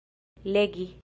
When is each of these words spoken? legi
legi 0.43 0.93